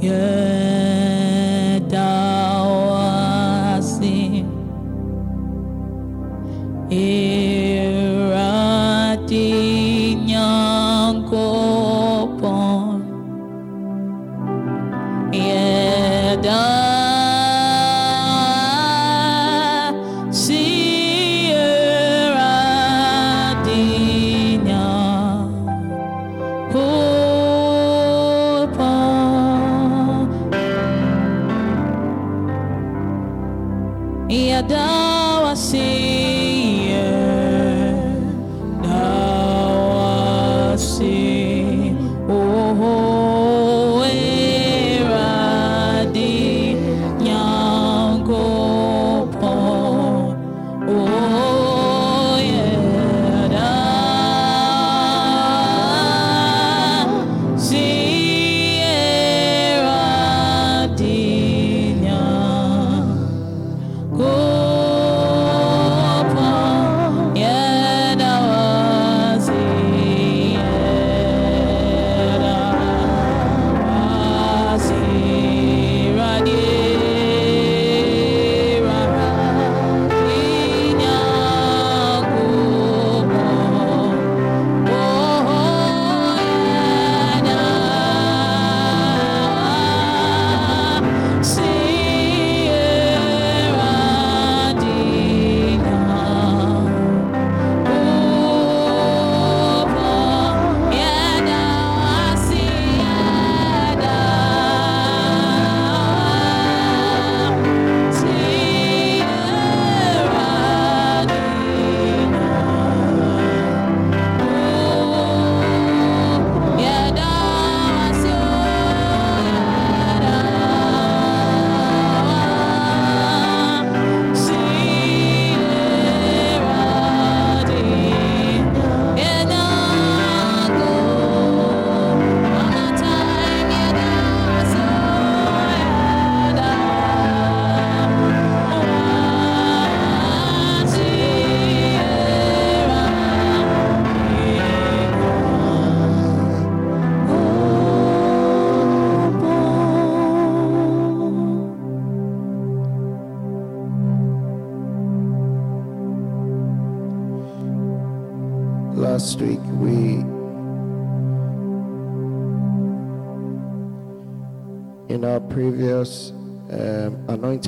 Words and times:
yedawasi 0.00 1.90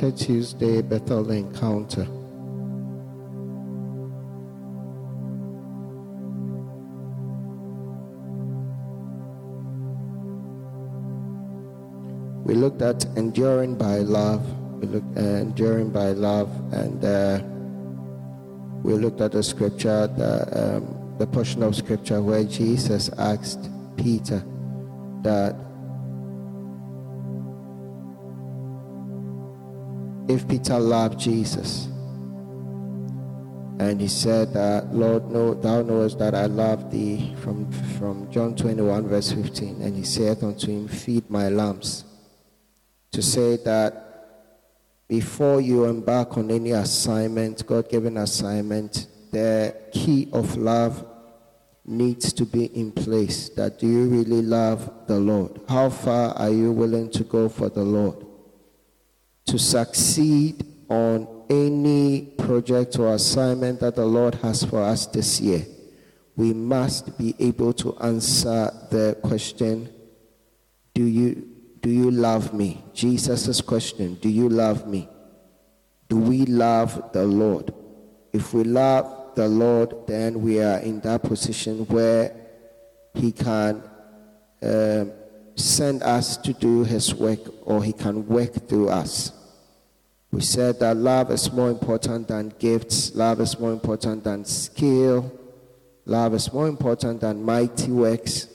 Anointed 0.03 0.27
Tuesday 0.27 0.81
Bethel 0.81 1.31
encounter. 1.31 2.05
We 12.43 12.53
looked 12.53 12.81
at 12.81 13.05
enduring 13.15 13.75
by 13.75 13.99
love. 13.99 14.43
We 14.81 14.87
looked 14.87 15.17
at 15.17 15.23
enduring 15.23 15.91
by 15.91 16.09
love, 16.09 16.51
and 16.73 17.05
uh, 17.05 17.39
we 18.83 18.95
looked 18.95 19.21
at 19.21 19.31
the 19.31 19.41
scripture, 19.41 20.07
the, 20.07 20.75
um, 20.75 21.15
the 21.17 21.27
portion 21.27 21.63
of 21.63 21.77
scripture 21.77 22.21
where 22.21 22.43
Jesus 22.43 23.09
asked 23.17 23.69
Peter 23.95 24.43
that 25.21 25.55
if 30.27 30.47
Peter 30.47 30.79
loved 30.79 31.19
Jesus, 31.19 31.87
and 33.79 33.99
he 33.99 34.07
said 34.07 34.53
that 34.53 34.93
Lord, 34.93 35.61
thou 35.61 35.81
knowest 35.81 36.19
that 36.19 36.35
I 36.35 36.45
love 36.45 36.91
thee 36.91 37.35
from 37.41 37.71
from 37.97 38.31
John 38.31 38.55
21 38.55 39.07
verse 39.07 39.31
15, 39.31 39.81
and 39.81 39.95
he 39.95 40.03
saith 40.03 40.43
unto 40.43 40.67
him, 40.67 40.87
Feed 40.87 41.29
my 41.29 41.49
lambs. 41.49 42.05
To 43.11 43.21
say 43.21 43.57
that 43.57 44.03
before 45.07 45.61
you 45.61 45.85
embark 45.85 46.37
on 46.37 46.49
any 46.49 46.71
assignment, 46.71 47.65
God 47.67 47.89
given 47.89 48.17
assignment, 48.17 49.07
the 49.31 49.75
key 49.91 50.29
of 50.33 50.57
love 50.57 51.05
needs 51.85 52.31
to 52.33 52.45
be 52.45 52.65
in 52.65 52.91
place. 52.91 53.49
That 53.49 53.79
do 53.79 53.87
you 53.87 54.07
really 54.07 54.41
love 54.41 54.89
the 55.07 55.19
Lord? 55.19 55.59
How 55.67 55.89
far 55.89 56.33
are 56.35 56.49
you 56.49 56.71
willing 56.71 57.11
to 57.11 57.23
go 57.23 57.49
for 57.49 57.69
the 57.69 57.83
Lord? 57.83 58.25
To 59.45 59.59
succeed 59.59 60.65
on 60.89 61.27
any 61.49 62.21
project 62.37 62.97
or 62.97 63.13
assignment 63.13 63.79
that 63.81 63.95
the 63.95 64.05
Lord 64.05 64.35
has 64.35 64.63
for 64.63 64.81
us 64.81 65.05
this 65.07 65.39
year, 65.39 65.65
we 66.35 66.53
must 66.53 67.17
be 67.17 67.35
able 67.39 67.73
to 67.73 67.95
answer 67.97 68.71
the 68.89 69.17
question 69.21 69.89
Do 70.93 71.03
you, 71.03 71.47
do 71.81 71.89
you 71.89 72.09
love 72.09 72.53
me? 72.53 72.83
Jesus' 72.93 73.61
question 73.61 74.15
Do 74.15 74.29
you 74.29 74.49
love 74.49 74.87
me? 74.87 75.09
Do 76.09 76.17
we 76.17 76.45
love 76.45 77.11
the 77.13 77.25
Lord? 77.25 77.73
If 78.31 78.53
we 78.53 78.63
love 78.63 79.35
the 79.35 79.47
Lord, 79.47 80.07
then 80.07 80.41
we 80.41 80.61
are 80.61 80.79
in 80.79 80.99
that 81.01 81.23
position 81.23 81.85
where 81.85 82.35
He 83.13 83.31
can 83.31 83.83
um, 84.61 85.11
send 85.55 86.03
us 86.03 86.37
to 86.37 86.53
do 86.53 86.83
His 86.83 87.13
work 87.13 87.39
or 87.63 87.83
He 87.83 87.93
can 87.93 88.27
work 88.27 88.67
through 88.67 88.89
us. 88.89 89.31
We 90.31 90.41
said 90.41 90.79
that 90.79 90.97
love 90.97 91.29
is 91.29 91.51
more 91.51 91.69
important 91.69 92.27
than 92.27 92.53
gifts, 92.57 93.13
love 93.13 93.39
is 93.39 93.59
more 93.59 93.71
important 93.71 94.23
than 94.23 94.45
skill, 94.45 95.31
love 96.05 96.33
is 96.33 96.51
more 96.51 96.67
important 96.67 97.21
than 97.21 97.43
mighty 97.43 97.91
works, 97.91 98.47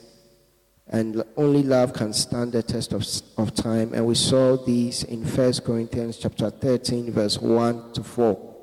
and 0.89 1.23
only 1.37 1.63
love 1.63 1.93
can 1.93 2.11
stand 2.11 2.51
the 2.51 2.63
test 2.63 2.93
of, 2.93 3.05
of 3.37 3.53
time. 3.53 3.93
And 3.93 4.05
we 4.05 4.15
saw 4.15 4.57
these 4.57 5.03
in 5.03 5.23
1 5.23 5.53
Corinthians 5.65 6.17
chapter 6.17 6.49
13, 6.49 7.11
verse 7.11 7.37
1 7.39 7.93
to 7.93 8.03
4, 8.03 8.55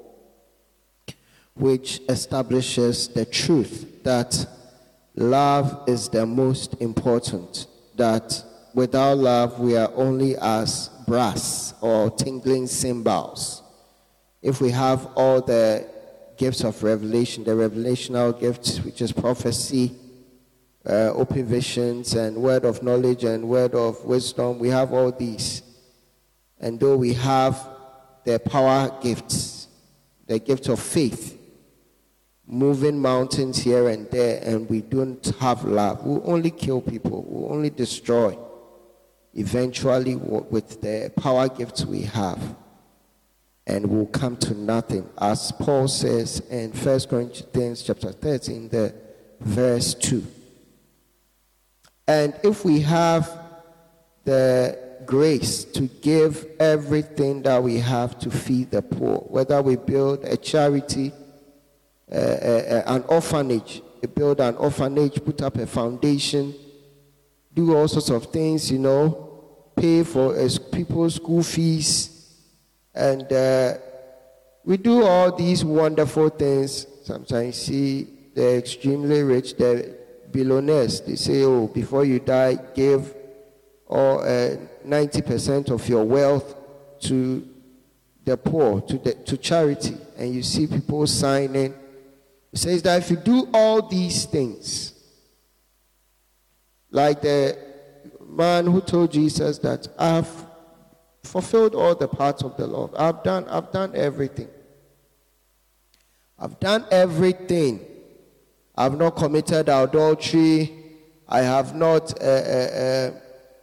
which 1.55 2.01
establishes 2.09 3.09
the 3.09 3.25
truth 3.25 4.03
that 4.03 4.47
love 5.15 5.85
is 5.87 6.09
the 6.09 6.27
most 6.27 6.75
important, 6.81 7.67
that 7.97 8.43
without 8.75 9.19
love 9.19 9.59
we 9.59 9.77
are 9.77 9.91
only 9.95 10.37
as 10.37 10.91
brass 11.07 11.75
or 11.81 12.11
tingling 12.11 12.67
cymbals. 12.67 13.63
If 14.43 14.61
we 14.61 14.71
have 14.71 15.07
all 15.17 15.41
the 15.41 15.89
gifts 16.37 16.65
of 16.65 16.83
revelation, 16.83 17.45
the 17.45 17.53
revelational 17.53 18.39
gifts, 18.39 18.81
which 18.81 19.01
is 19.01 19.13
prophecy, 19.13 19.93
uh, 20.89 21.13
open 21.15 21.45
visions 21.47 22.15
and 22.15 22.37
word 22.37 22.65
of 22.65 22.83
knowledge 22.83 23.25
and 23.25 23.49
word 23.49 23.75
of 23.75 24.05
wisdom. 24.05 24.59
We 24.59 24.69
have 24.69 24.93
all 24.93 25.11
these. 25.11 25.63
And 26.61 26.79
though 26.79 26.97
we 26.97 27.15
have 27.15 27.69
the 28.25 28.39
power 28.39 28.97
gifts, 29.03 29.69
the 30.27 30.39
gift 30.39 30.69
of 30.69 30.81
faith, 30.81 31.39
moving 32.47 33.01
mountains 33.01 33.59
here 33.59 33.89
and 33.89 34.11
there, 34.11 34.41
and 34.43 34.69
we 34.71 34.81
don't 34.81 35.25
have 35.41 35.65
love, 35.65 36.05
we'll 36.05 36.23
only 36.31 36.51
kill 36.51 36.81
people, 36.81 37.25
we'll 37.29 37.53
only 37.53 37.71
destroy. 37.71 38.39
Eventually, 39.35 40.17
with 40.17 40.81
the 40.81 41.13
power 41.17 41.49
gifts 41.49 41.85
we 41.85 42.03
have, 42.03 42.57
and 43.67 43.85
we'll 43.87 44.07
come 44.07 44.37
to 44.37 44.55
nothing. 44.55 45.09
As 45.19 45.53
Paul 45.53 45.89
says 45.89 46.41
in 46.49 46.71
1 46.71 47.01
Corinthians 47.01 47.83
chapter 47.83 48.13
13, 48.13 48.69
the 48.69 48.95
verse 49.41 49.95
2. 49.95 50.25
And 52.09 52.39
if 52.45 52.65
we 52.65 52.81
have 52.83 53.29
the 54.25 54.79
grace 55.05 55.65
to 55.65 55.83
give 55.83 56.47
everything 56.61 57.43
that 57.43 57.63
we 57.63 57.79
have 57.79 58.19
to 58.21 58.31
feed 58.31 58.71
the 58.71 58.83
poor, 58.83 59.19
whether 59.19 59.61
we 59.61 59.77
build 59.77 60.25
a 60.25 60.37
charity, 60.37 61.13
uh, 62.11 62.15
uh, 62.15 62.83
an 62.87 63.05
orphanage, 63.09 63.83
build 64.15 64.41
an 64.41 64.57
orphanage, 64.57 65.25
put 65.25 65.43
up 65.43 65.57
a 65.57 65.67
foundation, 65.67 66.55
do 67.53 67.75
all 67.75 67.89
sorts 67.89 68.11
of 68.11 68.27
things, 68.27 68.71
you 68.71 68.79
know, 68.79 69.73
pay 69.75 70.05
for 70.05 70.39
uh, 70.39 70.49
people's 70.73 71.17
school 71.17 71.43
fees, 71.43 72.41
and 72.95 73.31
uh, 73.33 73.75
we 74.65 74.77
do 74.77 75.03
all 75.03 75.35
these 75.35 75.65
wonderful 75.65 76.29
things. 76.29 76.87
Sometimes 77.05 77.57
see 77.57 78.05
the 78.35 78.59
extremely 78.59 79.23
rich, 79.23 79.57
the 79.57 79.97
billionaires, 80.31 81.01
they 81.01 81.17
say, 81.17 81.43
oh, 81.43 81.69
before 81.69 82.05
you 82.05 82.21
die, 82.21 82.59
give 82.75 83.15
or 83.87 84.27
uh, 84.27 84.57
90% 84.87 85.71
of 85.71 85.89
your 85.89 86.05
wealth 86.05 86.55
to 87.01 87.47
the 88.25 88.37
poor, 88.37 88.81
to, 88.83 88.99
the, 88.99 89.15
to 89.15 89.37
charity. 89.37 89.97
And 90.19 90.35
you 90.35 90.43
see 90.43 90.67
people 90.67 91.07
signing. 91.07 91.75
It 92.53 92.59
says 92.59 92.83
that 92.83 93.03
if 93.03 93.11
you 93.11 93.17
do 93.17 93.49
all 93.53 93.83
these 93.83 94.25
things, 94.25 94.95
like 96.91 97.21
the 97.21 97.59
man 98.27 98.67
who 98.67 98.81
told 98.81 99.13
Jesus 99.13 99.59
that 99.59 99.89
I've 99.99 100.29
fulfilled 101.27 101.75
all 101.75 101.95
the 101.95 102.09
parts 102.09 102.43
of 102.43 102.57
the 102.57 102.67
law. 102.67 102.91
I've 102.97 103.23
done, 103.23 103.49
I've 103.49 103.71
done 103.73 103.93
everything. 103.95 104.49
I've 106.39 106.59
done 106.61 106.85
everything. 106.91 107.81
I've 108.77 108.97
not 108.97 109.17
committed 109.17 109.69
adultery. 109.69 110.73
I 111.29 111.41
have 111.41 111.75
not, 111.75 112.21
uh, 112.23 112.25
uh, 112.25 112.29
uh, 112.29 113.11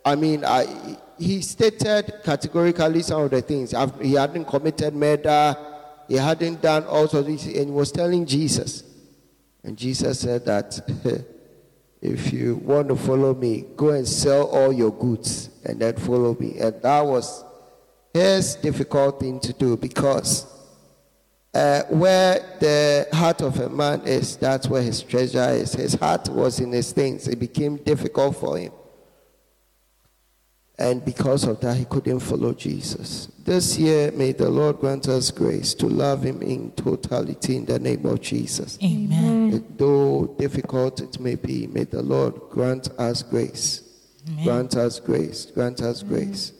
I 0.05 0.15
mean, 0.15 0.43
I, 0.43 0.97
he 1.17 1.41
stated 1.41 2.13
categorically 2.23 3.01
some 3.03 3.21
of 3.21 3.31
the 3.31 3.41
things. 3.41 3.73
I've, 3.73 3.99
he 4.01 4.13
hadn't 4.13 4.45
committed 4.45 4.93
murder. 4.93 5.55
He 6.07 6.15
hadn't 6.15 6.61
done 6.61 6.85
all 6.85 7.07
sorts 7.07 7.15
of 7.15 7.25
things. 7.25 7.45
And 7.45 7.65
he 7.65 7.71
was 7.71 7.91
telling 7.91 8.25
Jesus. 8.25 8.83
And 9.63 9.77
Jesus 9.77 10.19
said 10.19 10.45
that 10.45 10.79
if 12.01 12.33
you 12.33 12.57
want 12.57 12.89
to 12.89 12.95
follow 12.95 13.33
me, 13.33 13.65
go 13.75 13.89
and 13.89 14.07
sell 14.07 14.47
all 14.47 14.73
your 14.73 14.91
goods 14.91 15.49
and 15.63 15.79
then 15.79 15.95
follow 15.95 16.35
me. 16.39 16.59
And 16.59 16.81
that 16.81 17.01
was 17.01 17.43
his 18.13 18.55
difficult 18.55 19.19
thing 19.19 19.39
to 19.39 19.53
do 19.53 19.77
because 19.77 20.45
uh, 21.53 21.83
where 21.83 22.57
the 22.59 23.07
heart 23.13 23.41
of 23.41 23.59
a 23.59 23.69
man 23.69 24.01
is, 24.01 24.35
that's 24.37 24.67
where 24.67 24.81
his 24.81 25.01
treasure 25.01 25.49
is. 25.49 25.73
His 25.73 25.93
heart 25.93 26.27
was 26.29 26.59
in 26.59 26.71
his 26.71 26.91
things. 26.91 27.27
It 27.27 27.39
became 27.39 27.77
difficult 27.77 28.35
for 28.35 28.57
him. 28.57 28.71
And 30.79 31.05
because 31.05 31.43
of 31.43 31.59
that, 31.61 31.77
he 31.77 31.85
couldn't 31.85 32.19
follow 32.19 32.53
Jesus. 32.53 33.27
This 33.37 33.77
year, 33.77 34.11
may 34.11 34.31
the 34.31 34.49
Lord 34.49 34.79
grant 34.79 35.07
us 35.07 35.29
grace 35.29 35.73
to 35.75 35.85
love 35.87 36.23
him 36.23 36.41
in 36.41 36.71
totality 36.71 37.57
in 37.57 37.65
the 37.65 37.77
name 37.77 38.05
of 38.05 38.21
Jesus. 38.21 38.79
Amen. 38.83 39.63
Though 39.77 40.35
difficult 40.39 40.99
it 41.01 41.19
may 41.19 41.35
be, 41.35 41.67
may 41.67 41.83
the 41.83 42.01
Lord 42.01 42.33
grant 42.49 42.89
us 42.97 43.21
grace. 43.21 43.83
Grant 44.43 44.75
us 44.75 44.99
grace. 44.99 45.45
Grant 45.47 45.81
us 45.81 46.01
grace 46.01 46.53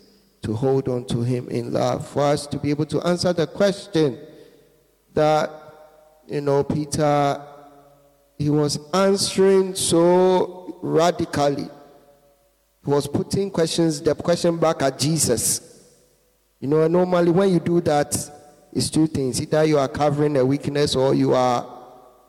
to 0.44 0.54
hold 0.54 0.89
on 0.89 1.06
to 1.06 1.21
Him 1.21 1.48
in 1.50 1.71
love. 1.71 2.07
For 2.07 2.24
us 2.24 2.45
to 2.48 2.60
be 2.60 2.69
able 2.69 2.86
to 2.88 3.01
answer 3.01 3.33
the 3.33 3.48
question 3.48 4.19
that, 5.13 5.50
you 6.27 6.42
know, 6.42 6.63
Peter, 6.63 7.42
he 8.38 8.50
was 8.50 8.80
answering 8.94 9.75
so 9.75 10.77
radically. 10.81 11.69
He 12.86 12.92
was 12.92 13.08
putting 13.08 13.50
questions, 13.50 14.02
the 14.02 14.14
question 14.14 14.58
back 14.58 14.82
at 14.82 15.00
Jesus. 15.00 15.82
You 16.60 16.68
know, 16.68 16.88
normally 16.88 17.32
when 17.32 17.54
you 17.54 17.60
do 17.60 17.80
that, 17.82 18.16
it's 18.72 18.90
two 18.90 19.08
things. 19.08 19.42
Either 19.42 19.64
you 19.64 19.78
are 19.78 19.88
covering 19.88 20.36
a 20.38 20.46
weakness 20.46 20.96
or 20.96 21.14
you 21.14 21.34
are 21.34 21.66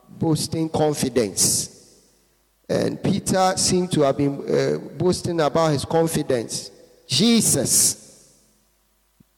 boasting 0.09 0.69
confidence. 0.69 1.99
And 2.69 3.01
Peter 3.01 3.53
seemed 3.57 3.91
to 3.91 4.01
have 4.01 4.17
been 4.17 4.43
uh, 4.47 4.77
boasting 4.97 5.41
about 5.41 5.71
his 5.71 5.85
confidence. 5.85 6.71
Jesus, 7.07 8.33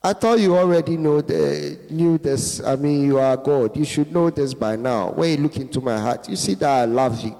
I 0.01 0.13
thought 0.13 0.39
you 0.39 0.55
already 0.55 0.97
know 0.97 1.21
the, 1.21 1.79
knew 1.89 2.17
this. 2.17 2.61
I 2.63 2.75
mean, 2.75 3.03
you 3.03 3.17
are 3.17 3.35
God. 3.35 3.75
You 3.75 3.85
should 3.85 4.13
know 4.13 4.29
this 4.29 4.53
by 4.53 4.75
now. 4.75 5.11
When 5.11 5.31
you 5.31 5.37
look 5.37 5.57
into 5.57 5.81
my 5.81 5.99
heart, 5.99 6.29
you 6.29 6.35
see 6.35 6.53
that 6.55 6.69
I 6.69 6.85
love 6.85 7.19
you. 7.21 7.35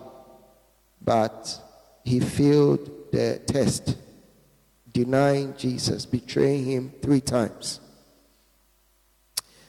But 1.02 1.62
he 2.04 2.20
failed 2.20 2.97
the 3.12 3.42
test, 3.46 3.96
denying 4.92 5.56
Jesus, 5.58 6.06
betraying 6.06 6.66
him 6.66 6.94
three 7.02 7.22
times. 7.22 7.80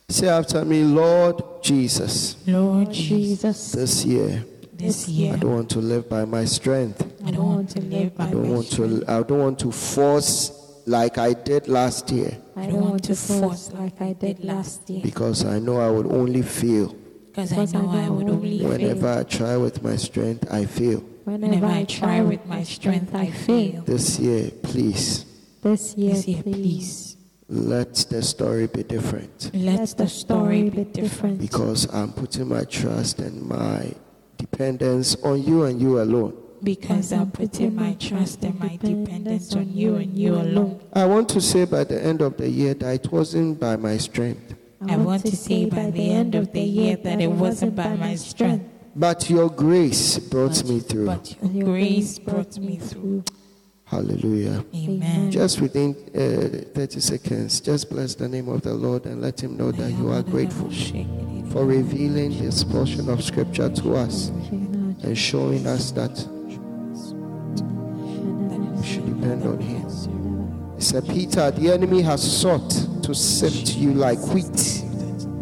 Say 0.08 0.28
after 0.28 0.64
me, 0.64 0.84
Lord 0.84 1.42
Jesus, 1.62 2.36
Lord 2.46 2.92
Jesus, 2.92 3.72
this 3.72 4.04
year 4.04 4.44
this 4.72 5.08
year. 5.08 5.34
I 5.34 5.36
don't 5.36 5.52
want 5.54 5.70
to 5.70 5.80
live 5.80 6.08
by 6.08 6.24
my 6.24 6.44
strength. 6.44 7.04
I 7.26 7.32
don't 7.32 7.46
want 7.46 7.70
to 7.70 7.80
live 7.80 8.16
by 8.16 8.28
I 8.28 8.30
don't 8.30 8.44
my 8.44 8.54
want 8.54 8.66
strength. 8.66 9.04
to. 9.06 9.12
I 9.12 9.22
don't 9.24 9.38
want 9.40 9.58
to 9.58 9.72
force 9.72 10.52
like 10.86 11.18
I 11.18 11.34
did 11.34 11.68
last 11.68 12.10
year 12.10 12.38
I 12.56 12.64
don't 12.66 12.80
want 12.80 13.04
to 13.04 13.14
force 13.14 13.70
like 13.72 14.00
I 14.00 14.14
did 14.14 14.42
last 14.42 14.88
year 14.88 15.02
because 15.02 15.44
I 15.44 15.58
know 15.58 15.78
I 15.80 15.90
would 15.90 16.06
only 16.10 16.40
fail 16.40 16.96
because 17.26 17.52
I 17.52 17.66
know 17.66 17.90
I 17.90 18.08
would 18.08 18.28
only 18.28 18.64
whenever 18.64 19.00
fail. 19.00 19.18
I 19.18 19.22
try 19.24 19.56
with 19.58 19.82
my 19.82 19.96
strength. 19.96 20.50
I 20.50 20.64
fail. 20.64 21.04
Whenever 21.28 21.66
I 21.66 21.84
try 21.84 22.22
with 22.22 22.46
my 22.46 22.62
strength, 22.62 23.14
I 23.14 23.30
fail. 23.30 23.82
This 23.82 24.18
year, 24.18 24.50
please. 24.62 25.26
This 25.60 25.94
year, 25.94 26.14
This 26.14 26.26
year, 26.26 26.42
please, 26.42 26.54
please, 26.54 27.16
let 27.50 27.94
the 28.08 28.22
story 28.22 28.66
be 28.66 28.82
different. 28.82 29.50
Let 29.52 29.94
the 29.98 30.08
story 30.08 30.70
be 30.70 30.84
different. 30.84 31.38
because 31.38 31.86
I'm 31.92 32.12
putting 32.12 32.48
my 32.48 32.64
trust 32.64 33.18
and 33.18 33.42
my 33.46 33.92
dependence 34.38 35.16
on 35.22 35.42
you 35.42 35.64
and 35.64 35.78
you 35.82 36.00
alone. 36.00 36.32
because 36.62 37.12
I'm 37.12 37.30
putting 37.30 37.74
my 37.76 37.92
trust 38.00 38.42
and 38.42 38.58
my 38.58 38.76
dependence 38.82 39.54
on 39.54 39.70
you 39.70 39.96
and 39.96 40.16
you 40.16 40.34
alone. 40.34 40.80
I 40.94 41.04
want 41.04 41.28
to 41.30 41.40
say 41.42 41.66
by 41.66 41.84
the 41.84 42.02
end 42.02 42.22
of 42.22 42.38
the 42.38 42.48
year 42.48 42.72
that 42.74 43.04
it 43.04 43.12
wasn't 43.12 43.60
by 43.60 43.76
my 43.76 43.98
strength, 43.98 44.54
I 44.88 44.96
want 44.96 45.26
to 45.26 45.36
say 45.36 45.66
by 45.66 45.90
the 45.90 46.10
end 46.10 46.34
of 46.34 46.52
the 46.52 46.62
year 46.62 46.96
that 46.96 47.20
it 47.20 47.30
wasn't 47.30 47.76
by 47.76 47.94
my 47.96 48.14
strength, 48.16 48.64
but 48.98 49.30
your 49.30 49.48
grace 49.48 50.18
brought 50.18 50.64
me 50.64 50.80
through. 50.80 51.06
but 51.06 51.36
your 51.42 51.64
grace 51.64 52.18
brought 52.18 52.58
me 52.58 52.76
through. 52.78 53.22
Hallelujah. 53.84 54.64
Amen. 54.74 55.30
Just 55.30 55.60
within 55.62 55.94
uh, 56.14 56.74
30 56.74 57.00
seconds, 57.00 57.60
just 57.60 57.88
bless 57.88 58.14
the 58.14 58.28
name 58.28 58.48
of 58.48 58.60
the 58.62 58.74
Lord 58.74 59.06
and 59.06 59.22
let 59.22 59.40
Him 59.40 59.56
know 59.56 59.72
that 59.72 59.90
you 59.92 60.10
are 60.10 60.22
grateful 60.22 60.70
for 61.50 61.64
revealing 61.64 62.38
this 62.38 62.64
portion 62.64 63.08
of 63.08 63.22
Scripture 63.24 63.70
to 63.70 63.94
us 63.96 64.28
and 64.28 65.16
showing 65.16 65.66
us 65.66 65.90
that 65.92 66.10
we 68.76 68.86
should 68.86 69.06
depend 69.06 69.44
on 69.44 69.58
Him. 69.60 70.74
He 70.76 70.82
said, 70.82 71.06
Peter, 71.08 71.50
the 71.50 71.72
enemy 71.72 72.02
has 72.02 72.20
sought 72.40 72.68
to 73.04 73.14
sift 73.14 73.76
you 73.76 73.94
like 73.94 74.18
wheat, 74.34 74.58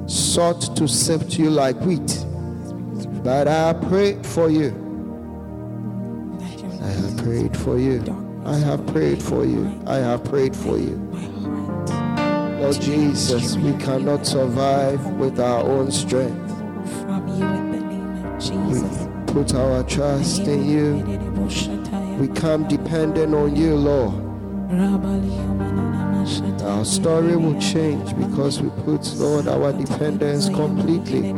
sought 0.08 0.76
to 0.76 0.86
sift 0.86 1.36
you 1.38 1.50
like 1.50 1.80
wheat. 1.80 2.24
But 3.26 3.48
I 3.48 3.72
prayed 3.72 4.24
for 4.24 4.48
you. 4.48 4.70
I 6.80 6.86
have 6.86 7.16
prayed 7.16 7.56
for 7.56 7.76
you. 7.76 8.00
I 8.44 8.56
have 8.56 8.86
prayed 8.86 9.20
for 9.20 9.44
you. 9.44 9.82
I 9.84 9.96
have 9.96 10.22
prayed 10.22 10.54
for 10.54 10.78
you. 10.78 10.94
Lord 12.60 12.80
Jesus, 12.80 13.56
we 13.56 13.72
cannot 13.78 14.24
survive 14.26 15.04
with 15.18 15.40
our 15.40 15.64
own 15.64 15.90
strength. 15.90 16.48
From 17.02 17.26
you 17.26 17.44
in 17.44 17.72
the 17.72 17.80
name 17.80 18.26
of 18.26 19.26
We 19.26 19.32
put 19.32 19.56
our 19.56 19.82
trust 19.82 20.42
in 20.42 20.64
you. 20.64 20.94
We 22.20 22.28
come 22.28 22.68
dependent 22.68 23.34
on 23.34 23.56
you, 23.56 23.74
Lord. 23.74 24.22
Our 26.62 26.84
story 26.84 27.36
will 27.36 27.60
change 27.60 28.16
because 28.16 28.62
we 28.62 28.70
put, 28.84 29.04
Lord, 29.16 29.48
our 29.48 29.72
dependence 29.72 30.48
completely 30.48 31.32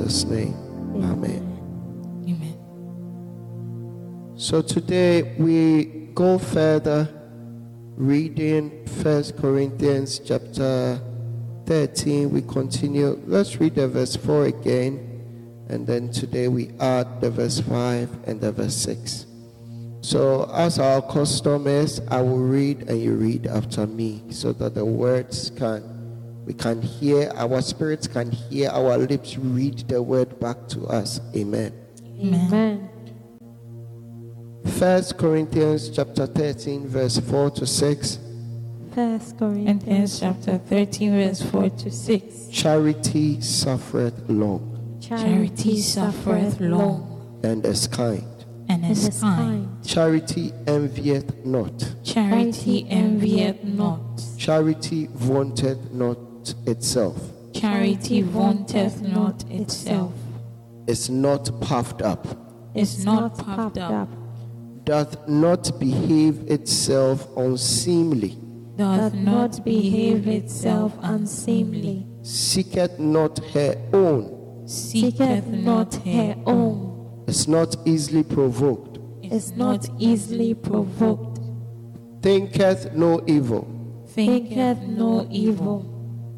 Jesus' 0.00 0.24
name. 0.24 0.54
Amen. 0.96 1.44
Amen. 2.24 2.56
So 4.34 4.62
today 4.62 5.34
we 5.36 5.84
go 6.14 6.38
further 6.38 7.06
reading 7.96 8.86
First 8.86 9.36
Corinthians 9.36 10.18
chapter 10.18 10.98
13. 11.66 12.30
We 12.30 12.40
continue. 12.40 13.20
Let's 13.26 13.60
read 13.60 13.74
the 13.74 13.88
verse 13.88 14.16
4 14.16 14.46
again. 14.46 15.66
And 15.68 15.86
then 15.86 16.10
today 16.10 16.48
we 16.48 16.70
add 16.80 17.20
the 17.20 17.30
verse 17.30 17.60
5 17.60 18.26
and 18.26 18.40
the 18.40 18.52
verse 18.52 18.76
6. 18.76 19.26
So, 20.00 20.50
as 20.54 20.78
our 20.78 21.02
custom 21.02 21.66
is, 21.66 22.00
I 22.08 22.22
will 22.22 22.38
read 22.38 22.88
and 22.88 22.98
you 23.02 23.16
read 23.16 23.46
after 23.46 23.86
me 23.86 24.24
so 24.30 24.54
that 24.54 24.74
the 24.74 24.84
words 24.86 25.50
can, 25.50 25.99
we 26.46 26.54
can 26.54 26.82
hear, 26.82 27.30
our 27.36 27.60
spirits 27.62 28.06
can 28.06 28.30
hear, 28.30 28.70
our 28.70 28.96
lips 28.98 29.36
read 29.36 29.78
the 29.88 30.02
word 30.02 30.38
back 30.40 30.68
to 30.68 30.86
us. 30.86 31.20
Amen. 31.36 31.72
Amen. 32.18 32.88
First 34.78 35.18
Corinthians 35.18 35.90
chapter 35.90 36.26
13, 36.26 36.86
verse 36.86 37.18
4 37.18 37.50
to 37.50 37.66
6. 37.66 38.18
First 38.94 39.38
Corinthians 39.38 39.84
Corinthians 39.84 40.20
chapter 40.20 40.58
13, 40.58 41.12
verse 41.12 41.42
4 41.42 41.70
to 41.70 41.90
6. 41.90 42.46
Charity 42.50 43.40
suffereth 43.40 44.28
long 44.28 44.98
Charity 45.00 45.80
suffereth 45.80 46.60
long 46.60 47.40
and 47.42 47.64
is 47.64 47.86
kind. 47.86 48.22
and 48.68 48.82
and 48.84 48.92
is 48.92 49.08
is 49.08 49.20
kind. 49.20 49.66
kind. 49.66 49.84
Charity 49.86 50.52
envieth 50.66 51.44
not. 51.44 51.94
Charity 52.04 52.86
envieth 52.90 53.64
not. 53.64 54.22
Charity 54.36 55.08
vaunteth 55.12 55.92
not 55.92 56.18
itself, 56.66 57.16
Charity 57.52 58.22
vaunteth 58.22 59.02
not 59.02 59.44
itself. 59.50 60.12
is 60.86 61.08
not 61.10 61.50
puffed 61.60 62.02
up, 62.02 62.26
Is 62.74 63.04
not 63.04 63.36
puffed 63.38 63.78
up. 63.78 64.08
doth 64.84 65.28
not 65.28 65.78
behave 65.78 66.50
itself 66.50 67.26
unseemly, 67.36 68.36
Doth 68.76 69.14
not 69.14 69.64
behave 69.64 70.26
itself 70.28 70.92
unseemly. 71.02 72.06
seeketh 72.22 72.98
not 72.98 73.38
her 73.54 73.74
own, 73.92 74.22
Seeketh 74.66 75.46
not 75.48 75.94
her 76.06 76.34
own. 76.46 77.24
is 77.26 77.46
not 77.48 77.76
easily 77.84 78.22
provoked, 78.22 78.98
Is 79.22 79.52
not 79.56 79.88
easily 79.98 80.54
provoked. 80.54 81.38
thinketh 82.22 82.92
no 82.94 83.20
evil, 83.26 83.66
Thinketh 84.14 84.80
no 84.82 85.26
evil. 85.30 85.84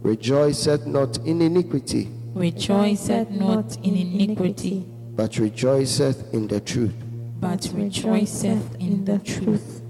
Rejoiceth 0.02 0.86
not 0.86 1.18
in 1.18 1.40
iniquity, 1.42 2.08
Rejoiceth 2.34 3.30
not 3.30 3.76
in 3.84 3.94
iniquity. 3.96 4.84
but 5.14 5.36
rejoiceth 5.38 6.32
in 6.34 6.46
the 6.48 6.60
truth. 6.60 6.94
But 7.40 7.70
rejoiceth 7.74 8.76
in 8.80 9.04
the 9.04 9.18
truth. 9.18 9.82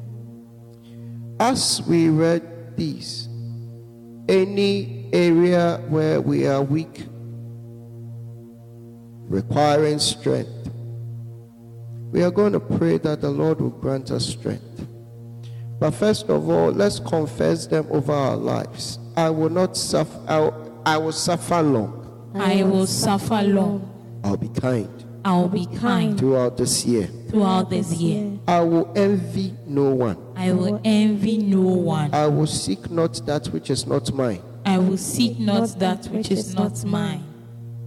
As 1.39 1.83
we 1.87 2.09
read 2.09 2.77
these, 2.77 3.29
any 4.29 5.09
area 5.13 5.79
where 5.89 6.21
we 6.21 6.47
are 6.47 6.63
weak, 6.63 7.07
requiring 9.29 9.99
strength, 9.99 10.51
we 12.11 12.23
are 12.23 12.31
going 12.31 12.53
to 12.53 12.61
pray 12.61 12.99
that 12.99 13.21
the 13.21 13.31
Lord 13.31 13.61
will 13.61 13.71
grant 13.71 14.11
us 14.11 14.27
strength. 14.27 14.87
But 15.79 15.93
first 15.93 16.29
of 16.29 16.49
all, 16.49 16.71
let's 16.71 17.01
confess 17.01 17.67
them 17.67 17.87
over 17.91 18.13
our 18.13 18.37
lives. 18.37 18.99
I 19.17 19.31
will 19.31 19.51
not 19.51 19.77
suffer, 19.77 20.19
I 20.27 20.39
will, 20.41 20.83
I 20.87 20.99
will 20.99 21.13
suffer 21.13 21.63
long. 21.63 22.31
I 22.35 22.63
will 22.63 22.87
suffer 22.87 23.43
long. 23.43 23.89
I'll 24.25 24.37
be 24.37 24.49
kind 24.49 24.89
I 25.25 25.33
will 25.37 25.49
be 25.49 25.67
kind 25.67 26.19
throughout 26.19 26.57
this 26.57 26.85
year. 26.85 27.07
throughout 27.29 27.71
this 27.71 27.93
year. 27.95 28.39
I 28.49 28.61
will 28.61 28.93
envy 28.97 29.55
no 29.67 29.91
one. 29.91 30.17
I 30.37 30.53
will 30.53 30.81
envy 30.85 31.39
no 31.39 31.61
one. 31.61 32.13
I 32.13 32.27
will 32.27 32.47
seek 32.47 32.91
not 32.91 33.25
that 33.27 33.47
which 33.49 33.71
is 33.71 33.87
not 33.87 34.13
mine. 34.13 34.43
I 34.67 34.79
will 34.79 34.97
seek 34.97 35.39
not 35.39 35.79
that 35.79 36.07
which 36.07 36.31
is 36.33 36.55
not 36.55 36.85
mine. 36.85 37.25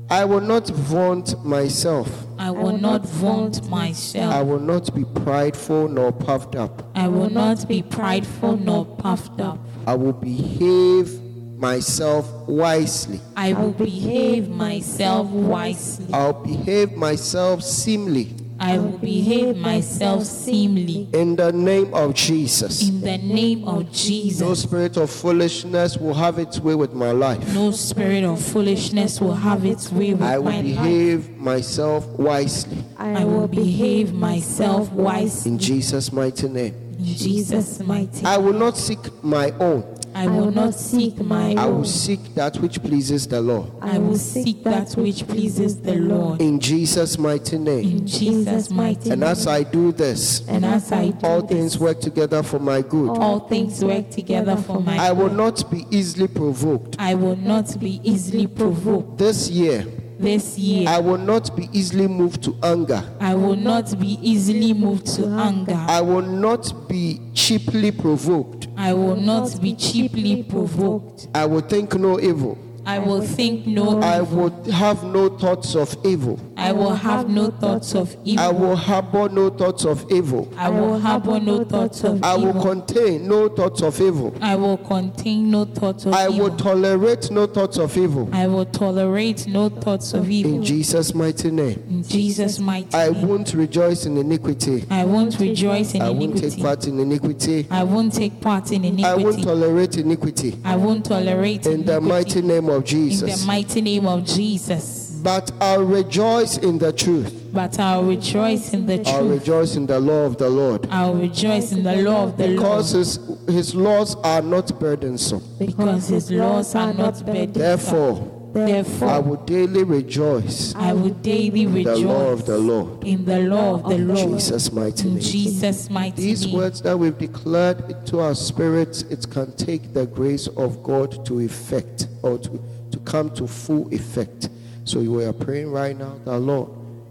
I 0.09 0.23
will 0.23 0.41
not 0.41 0.67
vaunt 0.69 1.43
myself. 1.43 2.09
I 2.37 2.51
will 2.51 2.77
not 2.77 3.05
vaunt 3.05 3.67
myself. 3.69 4.33
I 4.33 4.41
will 4.41 4.59
not 4.59 4.93
be 4.95 5.03
prideful 5.03 5.89
nor 5.89 6.13
puffed 6.13 6.55
up. 6.55 6.83
I 6.95 7.07
will 7.07 7.29
not 7.29 7.67
be 7.67 7.81
prideful 7.81 8.55
nor 8.55 8.85
puffed 8.85 9.41
up. 9.41 9.59
I 9.87 9.93
will 9.95 10.13
behave 10.13 11.21
myself 11.57 12.29
wisely. 12.47 13.19
I 13.35 13.53
will 13.53 13.71
behave 13.71 14.49
myself 14.49 15.27
wisely. 15.27 16.07
I'll 16.13 16.33
behave 16.33 16.93
myself 16.93 17.63
seemly 17.63 18.33
I 18.59 18.77
will 18.77 18.97
behave 18.97 19.57
myself 19.57 20.23
seemly. 20.23 21.09
in 21.13 21.35
the 21.35 21.51
name 21.51 21.93
of 21.93 22.13
Jesus. 22.13 22.87
In 22.87 23.01
the 23.01 23.17
name 23.17 23.67
of 23.67 23.91
Jesus. 23.91 24.41
No 24.41 24.53
spirit 24.53 24.97
of 24.97 25.09
foolishness 25.09 25.97
will 25.97 26.13
have 26.13 26.39
its 26.39 26.59
way 26.59 26.75
with 26.75 26.93
my 26.93 27.11
life. 27.11 27.53
No 27.53 27.71
spirit 27.71 28.23
of 28.23 28.41
foolishness 28.41 29.19
will 29.19 29.33
have 29.35 29.65
its 29.65 29.91
way 29.91 30.11
with 30.13 30.21
my 30.21 30.35
life. 30.35 30.35
I 30.35 30.39
will 30.39 30.51
my 30.51 30.61
life. 30.61 30.83
behave 30.83 31.37
myself 31.37 32.07
wisely 32.07 32.83
I 32.97 33.23
will 33.25 33.47
behave 33.47 34.13
myself 34.13 34.91
wisely. 34.91 35.51
in 35.51 35.59
Jesus' 35.59 36.11
mighty 36.11 36.47
name. 36.47 36.73
In 36.97 37.05
Jesus' 37.05 37.79
mighty 37.81 38.17
name. 38.17 38.25
I 38.25 38.37
will 38.37 38.53
not 38.53 38.77
seek 38.77 38.99
my 39.23 39.51
own. 39.59 39.83
I 40.15 40.27
will 40.27 40.49
not 40.49 40.73
seek 40.75 41.19
my 41.19 41.53
I 41.57 41.65
will 41.65 41.83
seek 41.83 42.33
that 42.35 42.55
which 42.57 42.81
pleases 42.81 43.27
the 43.27 43.41
Lord. 43.41 43.69
I 43.81 43.97
will 43.97 44.17
seek 44.17 44.63
that 44.63 44.93
which 44.93 45.27
pleases 45.27 45.81
the 45.81 45.95
Lord. 45.95 46.41
In 46.41 46.57
Jesus' 46.59 47.17
mighty 47.17 47.57
name. 47.57 47.83
In 47.99 48.07
Jesus' 48.07 48.69
mighty 48.69 49.09
And 49.11 49.19
name. 49.19 49.29
as 49.29 49.45
I 49.45 49.63
do 49.63 49.91
this, 49.91 50.47
And 50.47 50.65
as 50.65 50.89
I 50.93 51.13
all 51.21 51.41
do 51.41 51.47
things 51.55 51.77
work 51.77 51.99
together 51.99 52.41
for 52.43 52.59
my 52.59 52.81
good. 52.81 53.09
all 53.09 53.41
things 53.41 53.83
work 53.83 54.09
together 54.09 54.55
for 54.55 54.79
my 54.79 54.97
I 54.97 55.11
will 55.11 55.29
not 55.29 55.69
be 55.69 55.85
easily 55.91 56.27
provoked. 56.29 56.95
I 56.97 57.13
will 57.15 57.35
not 57.35 57.77
be 57.79 57.99
easily 58.03 58.47
provoked 58.47 59.17
This 59.17 59.49
year, 59.49 59.85
this 60.25 60.57
year. 60.57 60.89
I 60.89 60.99
will 60.99 61.17
not 61.17 61.55
be 61.55 61.69
easily 61.71 62.07
moved 62.07 62.43
to 62.43 62.57
anger. 62.63 63.01
I 63.19 63.35
will 63.35 63.55
not 63.55 63.97
be 63.99 64.17
easily 64.21 64.73
moved 64.73 65.05
to 65.15 65.27
anger. 65.27 65.75
I 65.87 66.01
will 66.01 66.21
not 66.23 66.89
be 66.89 67.21
cheaply 67.33 67.91
provoked. 67.91 68.67
I 68.75 68.93
will 68.93 69.15
not 69.15 69.61
be 69.61 69.75
cheaply 69.75 70.43
provoked. 70.43 71.27
I 71.33 71.45
will 71.45 71.61
think 71.61 71.93
no 71.95 72.19
evil. 72.19 72.57
I 72.85 72.99
will 72.99 73.21
think 73.21 73.65
no 73.65 73.99
I 73.99 74.21
will 74.21 74.51
have 74.71 75.03
no 75.03 75.29
thoughts 75.29 75.75
of 75.75 75.97
evil. 76.05 76.39
I 76.55 76.71
will 76.71 76.93
have 76.93 77.27
no 77.29 77.49
thoughts 77.49 77.95
of 77.95 78.15
evil. 78.23 78.43
I 78.43 78.51
will 78.51 78.75
harbor 78.75 79.27
no 79.29 79.49
thoughts 79.49 79.85
of 79.85 80.05
evil. 80.11 80.51
I 80.57 80.69
will 80.69 80.99
harbor 80.99 81.39
no 81.39 81.63
thoughts 81.63 82.03
of 82.03 82.17
evil. 82.17 82.25
I 82.25 82.35
will 82.35 82.61
contain 82.61 83.27
no 83.27 83.49
thoughts 83.49 83.81
of 83.81 83.99
evil. 83.99 84.37
I 84.39 84.55
will 84.55 84.77
contain 84.77 85.49
no 85.49 85.65
thoughts 85.65 86.05
of 86.05 86.13
evil. 86.13 86.19
I 86.19 86.29
will 86.29 86.55
tolerate 86.55 87.31
no 87.31 87.47
thoughts 87.47 87.77
of 87.77 87.97
evil. 87.97 88.29
I 88.31 88.47
will 88.47 88.65
tolerate 88.65 89.47
no 89.47 89.69
thoughts 89.69 90.13
of 90.13 90.29
evil. 90.29 90.55
In. 90.55 90.63
Jesus' 90.63 91.13
mighty 91.15 91.49
name. 91.49 91.83
In 91.89 92.03
Jesus' 92.03 92.59
mighty 92.59 92.95
name. 92.95 93.01
I 93.01 93.09
won't 93.09 93.53
rejoice 93.53 94.05
in 94.05 94.17
iniquity. 94.17 94.85
I 94.91 95.05
won't 95.05 95.39
rejoice 95.39 95.95
in 95.95 96.03
iniquity. 96.03 96.11
I 96.11 96.11
won't 96.11 96.37
take 96.37 96.61
part 96.61 96.87
in 96.87 96.99
iniquity. 96.99 97.67
I 97.71 97.83
won't 97.83 98.13
take 98.13 98.41
part 98.41 98.71
in 98.71 98.85
iniquity. 98.85 99.05
I 99.05 99.15
won't 99.15 99.43
tolerate 99.43 99.97
iniquity. 99.97 100.59
I 100.63 100.75
won't 100.75 101.05
tolerate 101.05 101.65
iniquity. 101.65 101.71
In 101.73 101.85
the 101.85 101.99
mighty 101.99 102.41
name 102.41 102.69
of 102.69 102.74
In 102.75 103.19
the 103.19 103.43
mighty 103.47 103.81
name 103.81 104.05
of 104.05 104.25
Jesus. 104.25 105.19
But 105.23 105.51
I'll 105.59 105.83
rejoice 105.83 106.57
in 106.57 106.77
the 106.77 106.91
truth. 106.93 107.49
But 107.51 107.79
I'll 107.79 108.03
rejoice 108.03 108.73
in 108.73 108.85
the 108.85 108.97
truth. 108.97 109.07
I'll 109.07 109.27
rejoice 109.27 109.75
in 109.75 109.85
the 109.87 109.99
law 109.99 110.25
of 110.25 110.37
the 110.37 110.49
Lord. 110.49 110.87
I'll 110.91 111.15
rejoice 111.15 111.71
in 111.71 111.83
the 111.83 111.95
law 111.97 112.25
of 112.25 112.37
the 112.37 112.49
Because 112.49 112.93
Lord. 112.93 113.47
his, 113.47 113.55
his 113.55 113.75
laws 113.75 114.15
are 114.23 114.41
not 114.41 114.77
burdensome. 114.79 115.41
Because 115.57 116.09
his 116.09 116.29
laws 116.29 116.75
are 116.75 116.93
not 116.93 117.25
burdensome. 117.25 117.53
Therefore, 117.53 118.34
I 118.55 119.19
will 119.19 119.35
daily 119.45 119.83
rejoice 119.83 120.73
I 120.75 120.93
will 120.93 121.09
daily 121.09 121.63
in 121.63 121.83
the 121.83 121.95
law 121.97 122.27
of 122.31 122.39
rejoice 122.39 122.47
the 122.47 122.57
Lord. 122.57 123.03
in 123.03 123.25
the 123.25 123.39
law 123.39 123.73
of 123.75 123.89
the 123.89 123.97
Lord. 123.97 124.17
Jesus' 124.29 124.71
mighty 124.71 125.07
In 125.09 125.15
name. 125.15 125.23
Jesus' 125.23 125.89
mighty 125.89 126.21
These 126.21 126.45
name. 126.45 126.55
words 126.55 126.81
that 126.83 126.97
we've 126.97 127.17
declared 127.17 127.91
into 127.91 128.19
our 128.19 128.33
spirits, 128.33 129.01
it 129.03 129.29
can 129.29 129.51
take 129.57 129.93
the 129.93 130.05
grace 130.05 130.47
of 130.47 130.81
God 130.83 131.25
to 131.25 131.41
effect 131.41 132.07
or 132.23 132.37
to, 132.37 132.63
to 132.91 132.99
come 132.99 133.29
to 133.35 133.45
full 133.45 133.93
effect. 133.93 134.47
So 134.85 134.99
we 135.01 135.25
are 135.25 135.33
praying 135.33 135.71
right 135.71 135.97
now 135.97 136.17
that 136.23 136.39
Lord, 136.39 136.69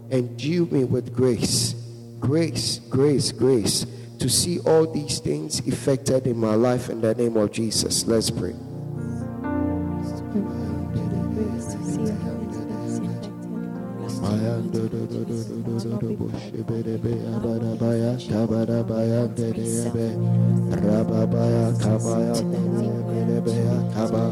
endue 0.09 0.65
me 0.71 0.83
with 0.83 1.13
grace, 1.15 1.75
grace, 2.19 2.79
grace, 2.89 3.31
grace 3.31 3.85
to 4.17 4.29
see 4.29 4.59
all 4.61 4.91
these 4.91 5.19
things 5.19 5.59
effected 5.67 6.25
in 6.25 6.37
my 6.37 6.55
life 6.55 6.89
in 6.89 7.01
the 7.01 7.13
name 7.13 7.37
of 7.37 7.51
Jesus. 7.51 8.07
Let's 8.07 8.31
pray. 8.31 8.55
Shibidibiyabadabaya, 16.39 18.11
Tabadabaya, 18.19 19.21
Dedibe, 19.35 20.07
Rababaya, 20.83 21.65
Kabaya, 21.79 22.35
Dedibiya, 22.35 23.75
Kaba, 23.93 24.23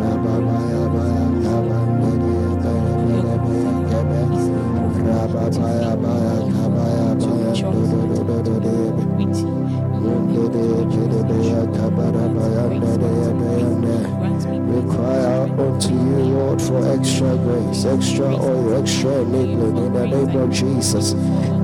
Rababaya, 0.00 0.82
Baya, 0.94 1.26
Kaba, 1.44 1.78
Dedibiya, 2.02 3.34
Kaba, 3.90 4.20
Rababaya, 5.06 5.92
Baya, 6.02 6.34
Kabaya, 6.54 7.08
Baya, 7.20 7.54
Dedibiya, 8.26 8.85
For 16.58 16.84
extra 16.88 17.36
grace, 17.36 17.84
extra 17.84 18.26
oil, 18.26 18.74
extra 18.74 19.10
enabling 19.20 19.76
in 19.76 19.92
the 19.92 20.06
name 20.06 20.36
of 20.36 20.50
Jesus. 20.50 21.14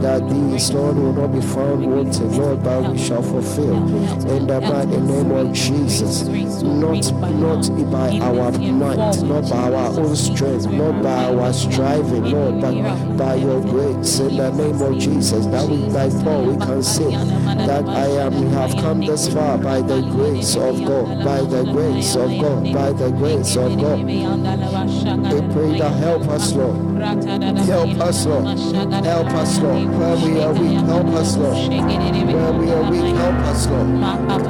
That 0.02 0.28
these, 0.28 0.73
Lord, 0.73 0.97
will 0.97 1.12
not 1.12 1.28
be 1.28 1.40
found 1.40 1.87
wanting, 1.87 2.37
Lord, 2.37 2.62
but 2.64 2.90
we 2.90 2.99
shall 2.99 3.23
fulfill 3.23 3.76
in 3.76 4.47
the 4.49 4.61
name 4.61 5.30
of 5.30 5.52
Jesus. 5.52 6.25
Not, 6.62 7.12
not 7.35 7.71
by 7.90 8.18
our 8.18 8.50
might, 8.50 9.23
not 9.23 9.49
by 9.49 9.73
our 9.73 10.00
own 10.00 10.16
strength, 10.16 10.66
not 10.66 11.02
by 11.02 11.25
our 11.26 11.52
striving, 11.52 12.25
Lord, 12.25 12.61
but 12.61 13.16
by 13.16 13.35
your 13.37 13.61
grace 13.61 14.18
in 14.18 14.37
the 14.37 14.50
name 14.50 14.82
of 14.82 14.99
Jesus. 14.99 15.47
That 15.47 15.68
we, 15.68 15.88
by 15.92 16.11
Paul, 16.25 16.47
we 16.47 16.56
can 16.56 16.82
say 16.82 17.11
that 17.11 17.88
I 17.88 18.06
am, 18.26 18.32
have 18.50 18.75
come 18.82 19.00
this 19.00 19.28
far 19.32 19.56
by 19.56 19.82
the 19.82 20.00
grace 20.02 20.56
of 20.56 20.85
God, 20.85 21.25
by 21.25 21.42
the 21.42 21.64
grace 21.71 22.16
of 22.16 22.28
God, 22.40 22.73
by 22.75 22.92
the 22.92 23.11
grace 23.11 23.56
of 23.56 23.78
God. 23.78 24.04
We 24.04 25.40
pray 25.54 25.78
that 25.78 25.94
help 26.00 26.28
us, 26.28 26.52
Lord. 26.54 26.76
Help 27.02 28.00
us, 28.00 28.26
Lord. 28.26 28.59
Help 29.04 29.26
us, 29.28 29.59
Lord. 29.61 29.92
Where 29.93 30.17
we 30.17 30.41
are 30.41 30.53
weak, 30.53 30.79
help 30.87 31.07
us, 31.21 31.37
Lord. 31.37 31.57
Where 31.69 32.53
we 32.53 32.71
are 32.73 32.91
weak, 32.91 33.15
help 33.17 33.45
us, 33.51 33.67
Lord. 33.67 33.89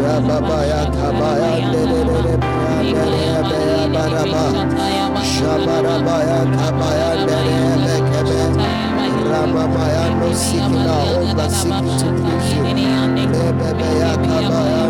Rababaya. 0.02 0.80
Shabarabaya, 5.32 6.38
kabaya, 6.56 7.10
dededede, 7.26 7.96
kebe. 8.10 8.38
Ramamaya, 9.30 10.04
no 10.18 10.28
sikina, 10.32 10.96
oba 11.18 11.46
siki 11.50 11.92
to 11.98 12.06
please 12.18 12.52
you. 12.54 12.62
Rebebeya, 13.32 14.12
kabaya, 14.22 14.84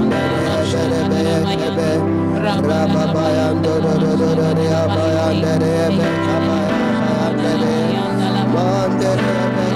dededede, 0.72 1.56
kebe. 1.60 1.90
Rababaya, 2.44 3.46
abaya, 4.82 5.26
dededede. 5.42 6.06
Mandelebe, 8.52 9.12
kabelebe, 9.12 9.71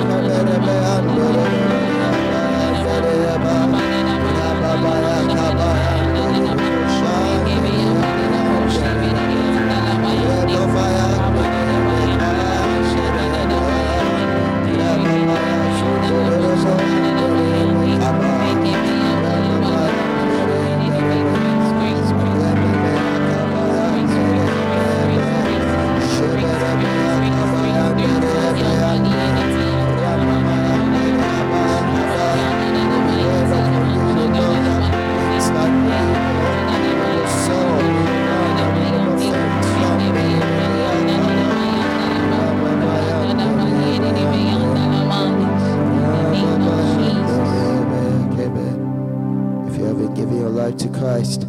to 50.78 50.89
Christ, 50.89 51.41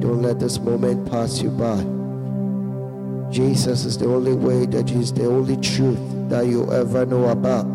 don't 0.00 0.22
let 0.22 0.38
this 0.40 0.58
moment 0.58 1.10
pass 1.10 1.42
you 1.42 1.50
by. 1.50 1.84
Jesus 3.30 3.84
is 3.84 3.96
the 3.98 4.06
only 4.06 4.32
way, 4.32 4.66
that 4.66 4.88
He's 4.88 5.12
the 5.12 5.26
only 5.26 5.56
truth 5.58 5.98
that 6.28 6.46
you 6.46 6.72
ever 6.72 7.06
know 7.06 7.28
about. 7.28 7.66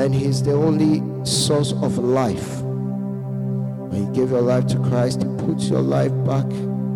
And 0.00 0.14
He's 0.14 0.42
the 0.42 0.52
only 0.52 1.02
source 1.24 1.72
of 1.72 1.98
life. 1.98 2.60
When 2.62 4.06
you 4.06 4.12
give 4.12 4.30
your 4.30 4.42
life 4.42 4.66
to 4.68 4.78
Christ, 4.78 5.22
He 5.22 5.28
puts 5.46 5.68
your 5.68 5.82
life 5.82 6.12
back 6.24 6.46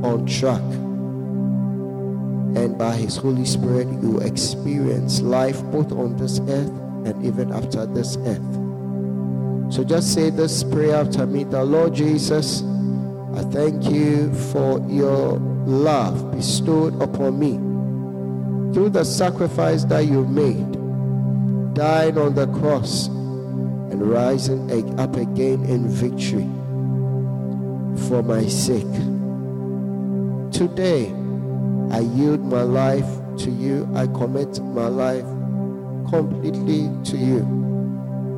on 0.05 0.27
track. 0.27 0.62
And 2.57 2.77
by 2.79 2.96
His 2.96 3.16
Holy 3.16 3.44
Spirit, 3.44 3.88
you 4.03 4.18
experience 4.20 5.20
life 5.20 5.62
both 5.64 5.92
on 5.92 6.16
this 6.16 6.40
earth 6.40 6.72
and 7.07 7.25
even 7.25 7.53
after 7.53 7.87
this 7.87 8.16
earth. 8.18 8.62
So 9.72 9.82
just 9.82 10.12
say 10.12 10.28
this 10.28 10.62
prayer 10.62 10.96
after 10.96 11.24
me. 11.24 11.44
The 11.44 11.64
Lord 11.64 11.94
Jesus, 11.94 12.62
I 13.35 13.40
thank 13.50 13.90
you 13.90 14.30
for 14.52 14.78
your 14.87 15.38
love 15.64 16.30
bestowed 16.30 17.00
upon 17.00 17.38
me 17.38 17.52
through 18.74 18.90
the 18.90 19.02
sacrifice 19.02 19.85
that 19.85 20.00
you 20.00 20.26
made, 20.26 20.72
dying 21.72 22.18
on 22.18 22.35
the 22.35 22.48
cross 22.48 23.06
and 23.06 24.11
rising 24.11 25.00
up 25.00 25.16
again 25.16 25.64
in 25.64 25.88
victory 25.88 26.44
for 28.08 28.22
my 28.22 28.46
sake. 28.46 28.85
Today, 30.52 31.06
I 31.90 32.00
yield 32.00 32.44
my 32.44 32.61
life 32.61 33.08
to 33.38 33.50
you. 33.50 33.88
I 33.94 34.06
commit 34.06 34.61
my 34.61 34.88
life 34.88 35.24
completely 36.11 36.90
to 37.04 37.16
you. 37.16 37.62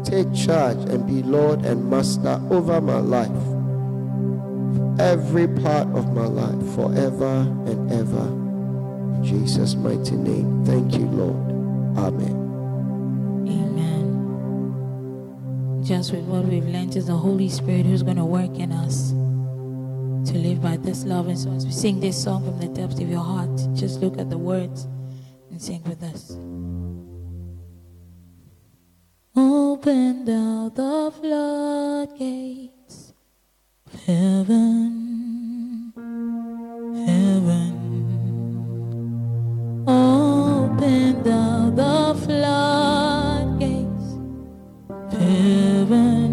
Take 0.05 0.33
charge 0.35 0.79
and 0.91 1.07
be 1.07 1.23
Lord 1.23 1.65
and 1.65 1.89
Master 1.91 2.41
over 2.51 2.81
my 2.81 2.99
life, 2.99 3.31
every 5.01 5.49
part 5.49 5.89
of 5.89 6.13
my 6.15 6.27
life, 6.27 6.75
forever 6.75 7.41
and 7.67 7.91
ever. 7.91 8.27
In 9.17 9.25
Jesus' 9.25 9.75
mighty 9.75 10.17
name. 10.17 10.65
Thank 10.65 10.95
you, 10.95 11.07
Lord. 11.07 11.37
Amen. 11.97 12.37
Amen. 13.49 14.05
Just 15.85 16.13
with 16.13 16.25
what 16.25 16.45
we've 16.45 16.67
learned 16.67 16.97
is 16.97 17.07
the 17.07 17.17
Holy 17.17 17.49
Spirit 17.49 17.87
who's 17.87 18.03
going 18.03 18.19
to 18.19 18.25
work 18.25 18.59
in 18.59 18.73
us 18.73 19.13
to 20.31 20.39
live 20.39 20.61
by 20.63 20.77
this 20.77 21.05
love. 21.05 21.29
And 21.29 21.39
so 21.39 21.51
as 21.53 21.65
we 21.65 21.73
sing 21.73 22.01
this 22.01 22.23
song 22.23 22.45
from 22.45 22.59
the 22.59 22.69
depths 22.69 23.01
of 23.01 23.09
your 23.09 23.23
heart, 23.23 23.57
just 23.75 24.01
look 24.01 24.19
at 24.19 24.29
the 24.31 24.39
words 24.39 24.87
and 25.51 25.61
sing 25.61 25.83
with 25.85 26.03
us. 26.03 26.37
Oh, 29.37 29.74
Open 29.87 30.25
thou 30.25 30.71
the 30.71 31.13
floodgates. 31.21 33.13
Of 33.85 34.01
heaven, 34.07 35.93
heaven. 37.05 37.75
Open 39.87 41.23
thou 41.23 41.69
the 41.69 42.15
floodgates. 42.25 44.09
Of 44.89 45.21
heaven, 45.21 46.24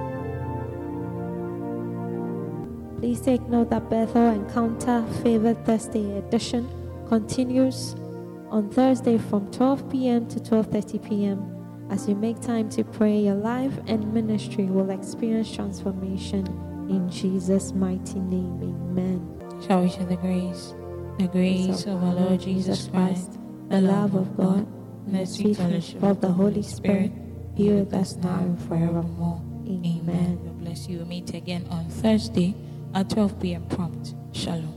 Please 2.99 3.21
take 3.23 3.43
note 3.49 3.71
that 3.71 3.89
Bethel 3.89 4.29
Encounter 4.29 5.03
Favored 5.23 5.65
Thursday 5.65 6.19
edition 6.19 6.69
continues 7.09 7.97
on 8.51 8.69
Thursday 8.71 9.17
from 9.19 9.51
12 9.51 9.91
p.m. 9.91 10.29
to 10.29 10.39
12:30 10.41 11.03
p.m. 11.09 11.53
As 11.91 12.07
you 12.09 12.15
make 12.15 12.41
time 12.41 12.69
to 12.71 12.85
pray, 12.85 13.19
your 13.19 13.35
life 13.35 13.73
and 13.87 14.13
ministry 14.13 14.67
will 14.67 14.91
experience 14.91 15.51
transformation 15.55 16.66
in 16.89 17.11
Jesus' 17.11 17.73
mighty 17.73 18.19
name. 18.21 18.61
Amen. 18.63 19.63
Shall 19.67 19.83
we 19.83 19.89
share 19.91 20.07
the 20.07 20.17
grace? 20.17 20.75
The 21.19 21.29
grace 21.29 21.85
of 21.85 22.03
our 22.03 22.15
Lord 22.15 22.41
Jesus 22.41 22.89
Christ, 22.89 23.39
the 23.69 23.81
love 23.81 24.15
of 24.15 24.37
God, 24.37 24.67
and 25.07 25.15
the 25.15 25.27
sweet 25.27 25.57
fellowship 25.57 26.03
of 26.03 26.21
the 26.21 26.29
Holy 26.29 26.63
Spirit 26.63 27.13
be 27.57 27.71
with 27.71 27.95
us 27.95 28.17
now 28.17 28.39
and 28.41 28.61
forevermore. 28.69 29.41
Amen. 29.67 30.39
God 30.45 30.61
bless 30.61 30.89
you. 30.89 30.99
We'll 30.99 31.07
meet 31.07 31.35
again 31.35 31.67
on 31.71 31.89
Thursday 31.89 32.55
at 32.95 33.09
12 33.11 33.41
p.m. 33.41 33.67
prompt. 33.67 34.15
Shalom. 34.33 34.76